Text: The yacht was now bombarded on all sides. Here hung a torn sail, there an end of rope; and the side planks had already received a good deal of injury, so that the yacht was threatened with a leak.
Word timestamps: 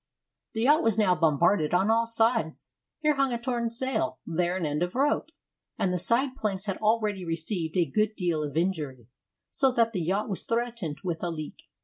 The 0.53 0.63
yacht 0.63 0.81
was 0.81 0.97
now 0.97 1.13
bombarded 1.13 1.75
on 1.75 1.91
all 1.91 2.07
sides. 2.07 2.71
Here 3.01 3.13
hung 3.17 3.31
a 3.31 3.37
torn 3.39 3.69
sail, 3.69 4.17
there 4.25 4.57
an 4.57 4.65
end 4.65 4.81
of 4.81 4.95
rope; 4.95 5.29
and 5.77 5.93
the 5.93 5.99
side 5.99 6.35
planks 6.35 6.65
had 6.65 6.77
already 6.77 7.23
received 7.23 7.77
a 7.77 7.85
good 7.85 8.15
deal 8.15 8.41
of 8.41 8.57
injury, 8.57 9.09
so 9.51 9.71
that 9.73 9.93
the 9.93 10.01
yacht 10.01 10.27
was 10.27 10.41
threatened 10.41 10.97
with 11.03 11.21
a 11.21 11.29
leak. 11.29 11.65